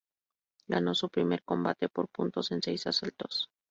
[0.67, 3.51] Ganó su primer combate por puntos en seis asaltos.